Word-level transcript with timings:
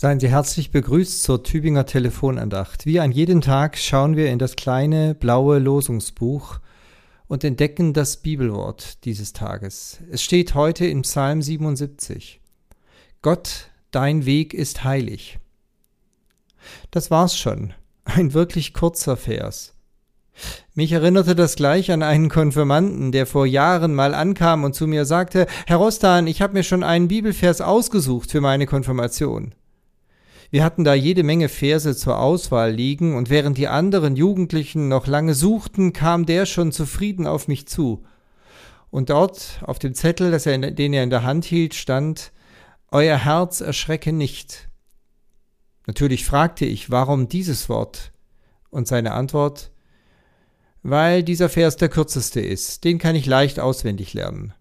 Seien 0.00 0.18
Sie 0.18 0.30
herzlich 0.30 0.70
begrüßt 0.70 1.22
zur 1.22 1.42
Tübinger 1.42 1.84
Telefonandacht. 1.84 2.86
Wie 2.86 3.00
an 3.00 3.12
jedem 3.12 3.42
Tag 3.42 3.76
schauen 3.76 4.16
wir 4.16 4.30
in 4.30 4.38
das 4.38 4.56
kleine 4.56 5.14
blaue 5.14 5.58
Losungsbuch 5.58 6.58
und 7.28 7.44
entdecken 7.44 7.92
das 7.92 8.16
Bibelwort 8.16 9.04
dieses 9.04 9.34
Tages. 9.34 9.98
Es 10.10 10.22
steht 10.22 10.54
heute 10.54 10.86
in 10.86 11.02
Psalm 11.02 11.42
77. 11.42 12.40
Gott, 13.20 13.68
dein 13.90 14.24
Weg 14.24 14.54
ist 14.54 14.84
heilig. 14.84 15.38
Das 16.90 17.10
war's 17.10 17.36
schon. 17.36 17.74
Ein 18.04 18.32
wirklich 18.32 18.72
kurzer 18.72 19.18
Vers. 19.18 19.74
Mich 20.72 20.92
erinnerte 20.92 21.34
das 21.34 21.56
gleich 21.56 21.92
an 21.92 22.02
einen 22.02 22.30
Konfirmanden, 22.30 23.12
der 23.12 23.26
vor 23.26 23.44
Jahren 23.44 23.94
mal 23.94 24.14
ankam 24.14 24.64
und 24.64 24.74
zu 24.74 24.86
mir 24.86 25.04
sagte, 25.04 25.46
Herr 25.66 25.76
Rostan, 25.76 26.26
ich 26.26 26.40
habe 26.40 26.54
mir 26.54 26.62
schon 26.62 26.84
einen 26.84 27.08
Bibelvers 27.08 27.60
ausgesucht 27.60 28.30
für 28.30 28.40
meine 28.40 28.64
Konfirmation. 28.64 29.54
Wir 30.50 30.64
hatten 30.64 30.82
da 30.82 30.94
jede 30.94 31.22
Menge 31.22 31.48
Verse 31.48 31.96
zur 31.96 32.18
Auswahl 32.18 32.72
liegen, 32.72 33.14
und 33.14 33.30
während 33.30 33.56
die 33.56 33.68
anderen 33.68 34.16
Jugendlichen 34.16 34.88
noch 34.88 35.06
lange 35.06 35.34
suchten, 35.34 35.92
kam 35.92 36.26
der 36.26 36.44
schon 36.44 36.72
zufrieden 36.72 37.26
auf 37.26 37.46
mich 37.46 37.68
zu. 37.68 38.04
Und 38.90 39.10
dort 39.10 39.60
auf 39.62 39.78
dem 39.78 39.94
Zettel, 39.94 40.32
er, 40.32 40.58
den 40.72 40.92
er 40.92 41.04
in 41.04 41.10
der 41.10 41.22
Hand 41.22 41.44
hielt, 41.44 41.74
stand 41.74 42.32
Euer 42.90 43.18
Herz 43.18 43.60
erschrecke 43.60 44.12
nicht. 44.12 44.68
Natürlich 45.86 46.24
fragte 46.24 46.64
ich, 46.64 46.90
warum 46.90 47.28
dieses 47.28 47.68
Wort? 47.68 48.12
Und 48.70 48.88
seine 48.88 49.12
Antwort 49.12 49.70
Weil 50.82 51.22
dieser 51.22 51.48
Vers 51.48 51.76
der 51.76 51.88
kürzeste 51.88 52.40
ist, 52.40 52.82
den 52.82 52.98
kann 52.98 53.14
ich 53.14 53.26
leicht 53.26 53.60
auswendig 53.60 54.14
lernen. 54.14 54.54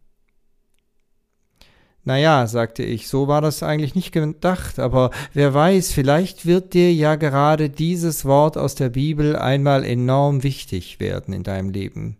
Naja, 2.09 2.47
sagte 2.47 2.81
ich, 2.81 3.07
so 3.07 3.27
war 3.27 3.39
das 3.39 3.61
eigentlich 3.61 3.93
nicht 3.93 4.11
gedacht, 4.11 4.79
aber 4.79 5.11
wer 5.35 5.53
weiß, 5.53 5.91
vielleicht 5.91 6.47
wird 6.47 6.73
dir 6.73 6.91
ja 6.91 7.13
gerade 7.17 7.69
dieses 7.69 8.25
Wort 8.25 8.57
aus 8.57 8.73
der 8.73 8.89
Bibel 8.89 9.35
einmal 9.35 9.85
enorm 9.85 10.41
wichtig 10.41 10.99
werden 10.99 11.35
in 11.35 11.43
deinem 11.43 11.69
Leben. 11.69 12.17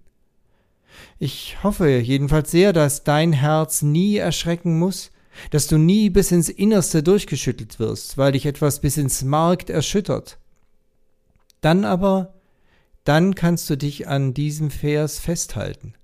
Ich 1.17 1.63
hoffe 1.63 1.89
jedenfalls 1.89 2.51
sehr, 2.51 2.71
dass 2.71 3.03
dein 3.03 3.33
Herz 3.33 3.81
nie 3.81 4.17
erschrecken 4.17 4.77
muss, 4.77 5.09
dass 5.49 5.65
du 5.65 5.79
nie 5.79 6.11
bis 6.11 6.31
ins 6.31 6.49
Innerste 6.49 7.01
durchgeschüttelt 7.01 7.79
wirst, 7.79 8.15
weil 8.15 8.33
dich 8.33 8.45
etwas 8.45 8.81
bis 8.81 8.95
ins 8.95 9.23
Markt 9.23 9.71
erschüttert. 9.71 10.37
Dann 11.61 11.83
aber, 11.83 12.35
dann 13.05 13.33
kannst 13.33 13.67
du 13.71 13.75
dich 13.75 14.07
an 14.07 14.35
diesem 14.35 14.69
Vers 14.69 15.17
festhalten 15.17 15.95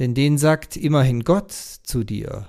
denn 0.00 0.14
den 0.14 0.38
sagt 0.38 0.78
immerhin 0.78 1.24
Gott 1.24 1.52
zu 1.52 2.04
dir. 2.04 2.48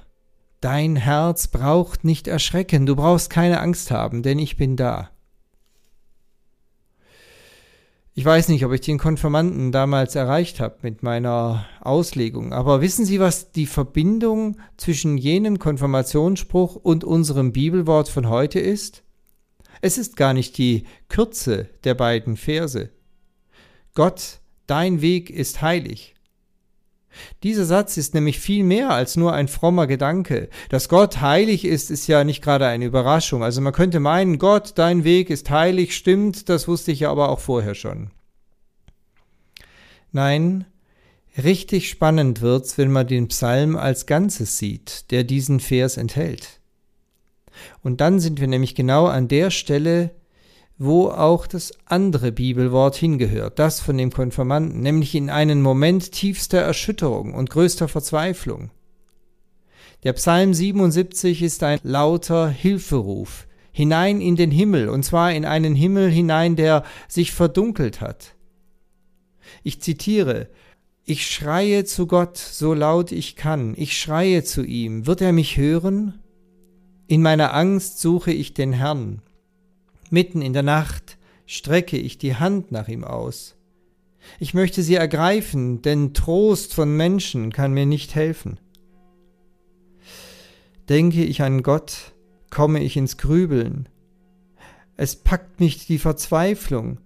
Dein 0.61 0.95
Herz 0.95 1.47
braucht 1.47 2.03
nicht 2.03 2.27
erschrecken, 2.27 2.85
du 2.85 2.95
brauchst 2.95 3.31
keine 3.31 3.59
Angst 3.61 3.89
haben, 3.89 4.21
denn 4.21 4.37
ich 4.37 4.57
bin 4.57 4.75
da. 4.75 5.09
Ich 8.13 8.23
weiß 8.23 8.49
nicht, 8.49 8.63
ob 8.63 8.71
ich 8.71 8.81
den 8.81 8.99
Konfirmanden 8.99 9.71
damals 9.71 10.13
erreicht 10.13 10.59
habe 10.59 10.77
mit 10.83 11.01
meiner 11.01 11.65
Auslegung, 11.79 12.53
aber 12.53 12.79
wissen 12.79 13.05
Sie, 13.05 13.19
was 13.19 13.51
die 13.51 13.65
Verbindung 13.65 14.57
zwischen 14.77 15.17
jenem 15.17 15.57
Konfirmationsspruch 15.57 16.75
und 16.75 17.03
unserem 17.03 17.53
Bibelwort 17.53 18.09
von 18.09 18.29
heute 18.29 18.59
ist? 18.59 19.01
Es 19.81 19.97
ist 19.97 20.15
gar 20.15 20.33
nicht 20.33 20.59
die 20.59 20.83
Kürze 21.09 21.69
der 21.85 21.95
beiden 21.95 22.37
Verse. 22.37 22.91
Gott, 23.95 24.41
dein 24.67 25.01
Weg 25.01 25.31
ist 25.31 25.63
heilig. 25.63 26.13
Dieser 27.43 27.65
Satz 27.65 27.97
ist 27.97 28.13
nämlich 28.13 28.39
viel 28.39 28.63
mehr 28.63 28.91
als 28.91 29.15
nur 29.15 29.33
ein 29.33 29.47
frommer 29.47 29.87
Gedanke. 29.87 30.49
Dass 30.69 30.89
Gott 30.89 31.21
heilig 31.21 31.65
ist, 31.65 31.91
ist 31.91 32.07
ja 32.07 32.23
nicht 32.23 32.41
gerade 32.41 32.67
eine 32.67 32.85
Überraschung. 32.85 33.43
Also 33.43 33.61
man 33.61 33.73
könnte 33.73 33.99
meinen, 33.99 34.37
Gott, 34.37 34.73
dein 34.75 35.03
Weg 35.03 35.29
ist 35.29 35.49
heilig, 35.49 35.95
stimmt, 35.95 36.49
das 36.49 36.67
wusste 36.67 36.91
ich 36.91 37.01
ja 37.01 37.11
aber 37.11 37.29
auch 37.29 37.39
vorher 37.39 37.75
schon. 37.75 38.11
Nein, 40.11 40.65
richtig 41.41 41.89
spannend 41.89 42.41
wird's, 42.41 42.77
wenn 42.77 42.91
man 42.91 43.07
den 43.07 43.27
Psalm 43.29 43.75
als 43.75 44.05
Ganzes 44.05 44.57
sieht, 44.57 45.11
der 45.11 45.23
diesen 45.23 45.59
Vers 45.59 45.97
enthält. 45.97 46.59
Und 47.81 48.01
dann 48.01 48.19
sind 48.19 48.39
wir 48.39 48.47
nämlich 48.47 48.75
genau 48.75 49.07
an 49.07 49.27
der 49.27 49.51
Stelle, 49.51 50.11
wo 50.83 51.09
auch 51.09 51.45
das 51.45 51.73
andere 51.85 52.31
Bibelwort 52.31 52.95
hingehört, 52.95 53.59
das 53.59 53.79
von 53.79 53.99
dem 53.99 54.11
Konfirmanden, 54.11 54.81
nämlich 54.81 55.13
in 55.13 55.29
einen 55.29 55.61
Moment 55.61 56.11
tiefster 56.11 56.57
Erschütterung 56.57 57.35
und 57.35 57.51
größter 57.51 57.87
Verzweiflung. 57.87 58.71
Der 60.03 60.13
Psalm 60.13 60.55
77 60.55 61.43
ist 61.43 61.61
ein 61.61 61.79
lauter 61.83 62.49
Hilferuf 62.49 63.47
hinein 63.71 64.21
in 64.21 64.35
den 64.35 64.49
Himmel, 64.49 64.89
und 64.89 65.03
zwar 65.03 65.31
in 65.31 65.45
einen 65.45 65.75
Himmel 65.75 66.09
hinein, 66.09 66.55
der 66.55 66.83
sich 67.07 67.31
verdunkelt 67.31 68.01
hat. 68.01 68.33
Ich 69.61 69.81
zitiere, 69.81 70.47
ich 71.05 71.27
schreie 71.27 71.85
zu 71.85 72.07
Gott, 72.07 72.37
so 72.37 72.73
laut 72.73 73.11
ich 73.11 73.35
kann, 73.35 73.75
ich 73.77 73.95
schreie 73.95 74.43
zu 74.43 74.63
ihm, 74.63 75.05
wird 75.05 75.21
er 75.21 75.31
mich 75.31 75.57
hören? 75.57 76.19
In 77.05 77.21
meiner 77.21 77.53
Angst 77.53 77.99
suche 77.99 78.31
ich 78.31 78.55
den 78.55 78.73
Herrn. 78.73 79.21
Mitten 80.11 80.41
in 80.41 80.51
der 80.51 80.61
Nacht 80.61 81.17
strecke 81.45 81.97
ich 81.97 82.17
die 82.17 82.35
Hand 82.35 82.71
nach 82.71 82.89
ihm 82.89 83.05
aus. 83.05 83.55
Ich 84.39 84.53
möchte 84.53 84.83
sie 84.83 84.95
ergreifen, 84.95 85.81
denn 85.81 86.13
Trost 86.13 86.73
von 86.73 86.95
Menschen 86.95 87.51
kann 87.53 87.73
mir 87.73 87.85
nicht 87.85 88.13
helfen. 88.13 88.59
Denke 90.89 91.23
ich 91.23 91.41
an 91.41 91.63
Gott, 91.63 92.11
komme 92.49 92.83
ich 92.83 92.97
ins 92.97 93.17
Grübeln. 93.17 93.87
Es 94.97 95.15
packt 95.15 95.61
mich 95.61 95.87
die 95.87 95.97
Verzweiflung, 95.97 96.99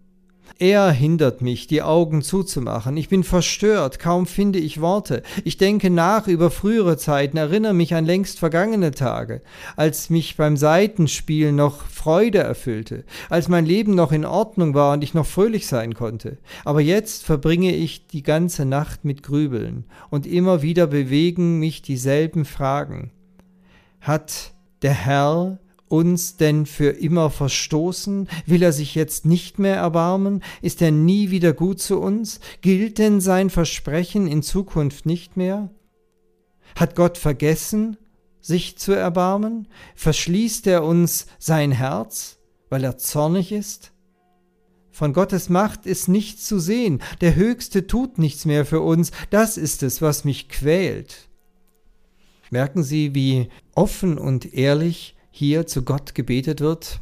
er 0.57 0.91
hindert 0.91 1.41
mich, 1.41 1.67
die 1.67 1.81
Augen 1.81 2.21
zuzumachen. 2.21 2.95
Ich 2.95 3.09
bin 3.09 3.23
verstört, 3.23 3.99
kaum 3.99 4.25
finde 4.25 4.59
ich 4.59 4.79
Worte. 4.79 5.21
Ich 5.43 5.57
denke 5.57 5.89
nach 5.89 6.27
über 6.27 6.49
frühere 6.49 6.97
Zeiten, 6.97 7.37
erinnere 7.37 7.73
mich 7.73 7.93
an 7.93 8.05
längst 8.05 8.39
vergangene 8.39 8.91
Tage, 8.91 9.41
als 9.75 10.09
mich 10.09 10.37
beim 10.37 10.55
Seitenspielen 10.55 11.55
noch 11.55 11.81
Freude 11.87 12.39
erfüllte, 12.39 13.03
als 13.29 13.49
mein 13.49 13.65
Leben 13.65 13.95
noch 13.95 14.11
in 14.11 14.25
Ordnung 14.25 14.73
war 14.73 14.93
und 14.93 15.03
ich 15.03 15.13
noch 15.13 15.25
fröhlich 15.25 15.67
sein 15.67 15.93
konnte. 15.93 16.37
Aber 16.63 16.79
jetzt 16.79 17.23
verbringe 17.23 17.75
ich 17.75 18.07
die 18.07 18.23
ganze 18.23 18.65
Nacht 18.65 19.03
mit 19.03 19.23
Grübeln, 19.23 19.85
und 20.09 20.25
immer 20.25 20.61
wieder 20.61 20.87
bewegen 20.87 21.59
mich 21.59 21.81
dieselben 21.81 22.45
Fragen. 22.45 23.11
Hat 23.99 24.53
der 24.81 24.93
Herr 24.93 25.59
uns 25.87 26.37
denn 26.37 26.65
für 26.65 26.89
immer 26.89 27.29
verstoßen? 27.29 28.27
Will 28.45 28.63
er 28.63 28.73
sich 28.73 28.95
jetzt 28.95 29.25
nicht 29.25 29.59
mehr 29.59 29.75
erbarmen? 29.75 30.43
Ist 30.61 30.81
er 30.81 30.91
nie 30.91 31.31
wieder 31.31 31.53
gut 31.53 31.81
zu 31.81 31.99
uns? 31.99 32.39
Gilt 32.61 32.97
denn 32.97 33.21
sein 33.21 33.49
Versprechen 33.49 34.27
in 34.27 34.43
Zukunft 34.43 35.05
nicht 35.05 35.37
mehr? 35.37 35.69
Hat 36.75 36.95
Gott 36.95 37.17
vergessen, 37.17 37.97
sich 38.41 38.77
zu 38.77 38.91
erbarmen? 38.91 39.67
Verschließt 39.95 40.67
er 40.67 40.83
uns 40.83 41.27
sein 41.39 41.71
Herz, 41.71 42.37
weil 42.69 42.83
er 42.83 42.97
zornig 42.97 43.51
ist? 43.51 43.91
Von 44.91 45.11
Gottes 45.11 45.49
Macht 45.49 45.85
ist 45.85 46.07
nichts 46.07 46.45
zu 46.45 46.57
sehen, 46.57 47.01
der 47.19 47.35
Höchste 47.35 47.85
tut 47.85 48.17
nichts 48.17 48.45
mehr 48.45 48.65
für 48.65 48.79
uns, 48.79 49.11
das 49.29 49.57
ist 49.57 49.83
es, 49.83 50.01
was 50.01 50.23
mich 50.23 50.47
quält. 50.47 51.27
Merken 52.49 52.81
Sie, 52.81 53.13
wie 53.13 53.49
offen 53.73 54.17
und 54.17 54.53
ehrlich 54.53 55.14
hier 55.37 55.67
zu 55.67 55.83
Gott 55.83 56.15
gebetet 56.15 56.61
wird. 56.61 57.01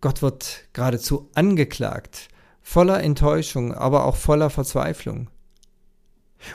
Gott 0.00 0.22
wird 0.22 0.68
geradezu 0.72 1.28
angeklagt, 1.34 2.28
voller 2.62 3.02
Enttäuschung, 3.02 3.74
aber 3.74 4.04
auch 4.04 4.14
voller 4.14 4.50
Verzweiflung. 4.50 5.28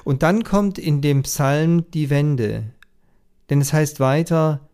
Und 0.06 0.24
dann 0.24 0.46
kommt 0.46 0.78
in 0.78 1.02
dem 1.02 1.24
Psalm 1.24 1.92
die 1.92 2.10
Wende, 2.10 2.72
denn 3.50 3.60
es 3.60 3.74
heißt 3.74 4.00
weiter, 4.00 4.70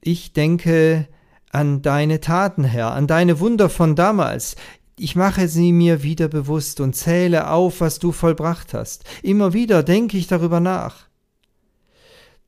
ich 0.00 0.32
denke 0.32 1.08
an 1.50 1.82
deine 1.82 2.20
Taten, 2.20 2.62
Herr, 2.62 2.92
an 2.92 3.08
deine 3.08 3.40
Wunder 3.40 3.68
von 3.68 3.96
damals. 3.96 4.54
Ich 4.96 5.16
mache 5.16 5.48
sie 5.48 5.72
mir 5.72 6.04
wieder 6.04 6.28
bewusst 6.28 6.78
und 6.78 6.94
zähle 6.94 7.50
auf, 7.50 7.80
was 7.80 7.98
du 7.98 8.12
vollbracht 8.12 8.74
hast. 8.74 9.02
Immer 9.24 9.54
wieder 9.54 9.82
denke 9.82 10.16
ich 10.18 10.28
darüber 10.28 10.60
nach. 10.60 11.08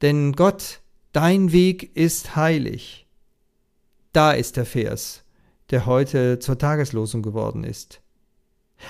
Denn 0.00 0.34
Gott 0.34 0.80
Dein 1.14 1.52
Weg 1.52 1.94
ist 1.96 2.34
heilig. 2.34 3.06
Da 4.12 4.32
ist 4.32 4.56
der 4.56 4.66
Vers, 4.66 5.22
der 5.70 5.86
heute 5.86 6.40
zur 6.40 6.58
Tageslosung 6.58 7.22
geworden 7.22 7.62
ist. 7.62 8.00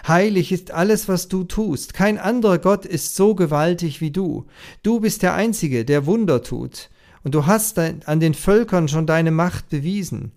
Heilig 0.08 0.50
ist 0.50 0.70
alles, 0.70 1.06
was 1.06 1.28
du 1.28 1.44
tust. 1.44 1.92
Kein 1.92 2.16
anderer 2.16 2.56
Gott 2.56 2.86
ist 2.86 3.14
so 3.14 3.34
gewaltig 3.34 4.00
wie 4.00 4.10
du. 4.10 4.46
Du 4.82 5.00
bist 5.00 5.22
der 5.22 5.34
Einzige, 5.34 5.84
der 5.84 6.06
Wunder 6.06 6.42
tut. 6.42 6.88
Und 7.24 7.34
du 7.34 7.44
hast 7.44 7.78
an 7.78 8.20
den 8.20 8.32
Völkern 8.32 8.88
schon 8.88 9.06
deine 9.06 9.30
Macht 9.30 9.68
bewiesen. 9.68 10.32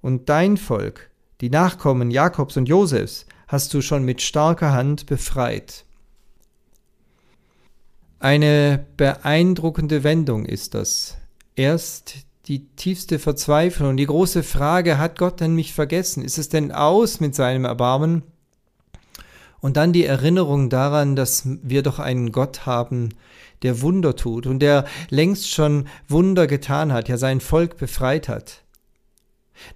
Und 0.00 0.28
dein 0.28 0.56
Volk, 0.56 1.10
die 1.40 1.50
Nachkommen 1.50 2.12
Jakobs 2.12 2.56
und 2.56 2.68
Josefs, 2.68 3.26
hast 3.48 3.74
du 3.74 3.82
schon 3.82 4.04
mit 4.04 4.22
starker 4.22 4.70
Hand 4.70 5.06
befreit. 5.06 5.84
Eine 8.20 8.86
beeindruckende 8.96 10.04
Wendung 10.04 10.46
ist 10.46 10.74
das, 10.74 11.18
Erst 11.56 12.16
die 12.46 12.66
tiefste 12.76 13.18
Verzweiflung, 13.18 13.96
die 13.96 14.06
große 14.06 14.42
Frage, 14.42 14.98
hat 14.98 15.18
Gott 15.18 15.40
denn 15.40 15.54
mich 15.54 15.72
vergessen? 15.72 16.24
Ist 16.24 16.38
es 16.38 16.48
denn 16.48 16.72
aus 16.72 17.20
mit 17.20 17.34
seinem 17.34 17.64
Erbarmen? 17.64 18.22
Und 19.60 19.76
dann 19.76 19.92
die 19.92 20.04
Erinnerung 20.04 20.68
daran, 20.68 21.16
dass 21.16 21.44
wir 21.44 21.82
doch 21.82 21.98
einen 21.98 22.32
Gott 22.32 22.66
haben, 22.66 23.10
der 23.62 23.80
Wunder 23.80 24.14
tut 24.16 24.46
und 24.46 24.58
der 24.58 24.84
längst 25.08 25.50
schon 25.50 25.86
Wunder 26.06 26.46
getan 26.46 26.92
hat, 26.92 27.08
ja 27.08 27.16
sein 27.16 27.40
Volk 27.40 27.78
befreit 27.78 28.28
hat. 28.28 28.63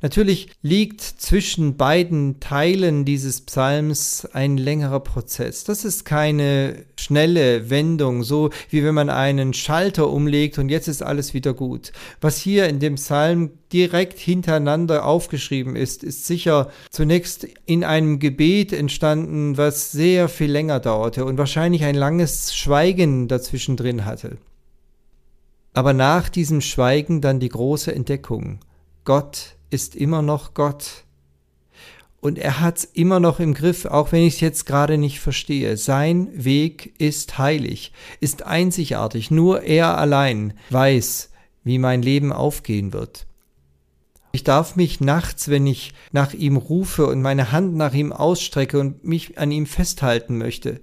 Natürlich 0.00 0.50
liegt 0.62 1.00
zwischen 1.00 1.76
beiden 1.76 2.40
Teilen 2.40 3.04
dieses 3.04 3.40
Psalms 3.40 4.26
ein 4.32 4.56
längerer 4.56 5.00
Prozess. 5.00 5.64
Das 5.64 5.84
ist 5.84 6.04
keine 6.04 6.84
schnelle 6.96 7.70
Wendung, 7.70 8.22
so 8.22 8.50
wie 8.70 8.84
wenn 8.84 8.94
man 8.94 9.10
einen 9.10 9.54
Schalter 9.54 10.08
umlegt 10.08 10.58
und 10.58 10.68
jetzt 10.68 10.88
ist 10.88 11.02
alles 11.02 11.34
wieder 11.34 11.54
gut. 11.54 11.92
Was 12.20 12.38
hier 12.38 12.68
in 12.68 12.80
dem 12.80 12.96
Psalm 12.96 13.50
direkt 13.72 14.18
hintereinander 14.18 15.04
aufgeschrieben 15.04 15.76
ist, 15.76 16.02
ist 16.02 16.26
sicher 16.26 16.70
zunächst 16.90 17.46
in 17.66 17.84
einem 17.84 18.18
Gebet 18.18 18.72
entstanden, 18.72 19.56
was 19.56 19.92
sehr 19.92 20.28
viel 20.28 20.50
länger 20.50 20.80
dauerte 20.80 21.24
und 21.24 21.38
wahrscheinlich 21.38 21.84
ein 21.84 21.94
langes 21.94 22.54
Schweigen 22.54 23.28
dazwischen 23.28 23.76
drin 23.76 24.04
hatte. 24.04 24.38
Aber 25.74 25.92
nach 25.92 26.28
diesem 26.28 26.60
Schweigen 26.60 27.20
dann 27.20 27.40
die 27.40 27.50
große 27.50 27.94
Entdeckung. 27.94 28.60
Gott 29.04 29.57
ist 29.70 29.96
immer 29.96 30.22
noch 30.22 30.54
Gott. 30.54 31.04
Und 32.20 32.38
er 32.38 32.60
hat's 32.60 32.84
immer 32.84 33.20
noch 33.20 33.38
im 33.38 33.54
Griff, 33.54 33.84
auch 33.84 34.10
wenn 34.10 34.22
ich 34.22 34.34
es 34.34 34.40
jetzt 34.40 34.66
gerade 34.66 34.98
nicht 34.98 35.20
verstehe. 35.20 35.76
Sein 35.76 36.28
Weg 36.32 36.94
ist 36.98 37.38
heilig, 37.38 37.92
ist 38.20 38.42
einzigartig. 38.42 39.30
Nur 39.30 39.62
er 39.62 39.96
allein 39.98 40.54
weiß, 40.70 41.30
wie 41.62 41.78
mein 41.78 42.02
Leben 42.02 42.32
aufgehen 42.32 42.92
wird. 42.92 43.26
Ich 44.32 44.42
darf 44.42 44.74
mich 44.74 45.00
nachts, 45.00 45.48
wenn 45.48 45.66
ich 45.66 45.94
nach 46.12 46.34
ihm 46.34 46.56
rufe 46.56 47.06
und 47.06 47.22
meine 47.22 47.52
Hand 47.52 47.76
nach 47.76 47.94
ihm 47.94 48.12
ausstrecke 48.12 48.78
und 48.78 49.04
mich 49.04 49.38
an 49.38 49.52
ihm 49.52 49.66
festhalten 49.66 50.38
möchte, 50.38 50.80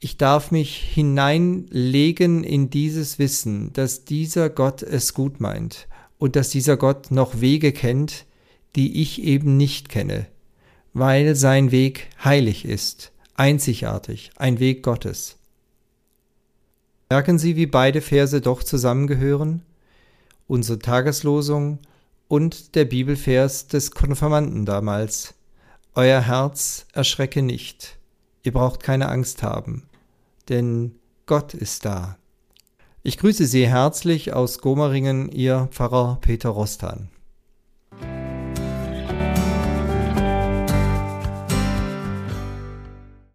ich 0.00 0.18
darf 0.18 0.50
mich 0.50 0.76
hineinlegen 0.76 2.44
in 2.44 2.68
dieses 2.68 3.18
Wissen, 3.18 3.72
dass 3.72 4.04
dieser 4.04 4.50
Gott 4.50 4.82
es 4.82 5.14
gut 5.14 5.40
meint 5.40 5.86
und 6.18 6.36
dass 6.36 6.50
dieser 6.50 6.76
Gott 6.76 7.10
noch 7.10 7.40
Wege 7.40 7.72
kennt, 7.72 8.24
die 8.76 9.02
ich 9.02 9.22
eben 9.22 9.56
nicht 9.56 9.88
kenne, 9.88 10.26
weil 10.92 11.34
sein 11.34 11.70
Weg 11.70 12.08
heilig 12.22 12.64
ist, 12.64 13.12
einzigartig, 13.34 14.30
ein 14.36 14.58
Weg 14.58 14.82
Gottes. 14.82 15.36
Merken 17.10 17.38
Sie, 17.38 17.56
wie 17.56 17.66
beide 17.66 18.00
Verse 18.00 18.40
doch 18.40 18.62
zusammengehören? 18.62 19.62
Unsere 20.46 20.78
Tageslosung 20.78 21.78
und 22.28 22.74
der 22.74 22.84
Bibelvers 22.84 23.68
des 23.68 23.90
Konfirmanden 23.90 24.64
damals. 24.64 25.34
Euer 25.94 26.22
Herz 26.22 26.86
erschrecke 26.92 27.42
nicht, 27.42 27.98
ihr 28.42 28.52
braucht 28.52 28.82
keine 28.82 29.08
Angst 29.08 29.42
haben, 29.42 29.84
denn 30.48 30.96
Gott 31.26 31.54
ist 31.54 31.84
da. 31.84 32.18
Ich 33.06 33.18
grüße 33.18 33.44
Sie 33.44 33.68
herzlich 33.68 34.32
aus 34.32 34.60
Gomeringen, 34.60 35.30
Ihr 35.30 35.68
Pfarrer 35.70 36.16
Peter 36.22 36.48
Rostan. 36.48 37.10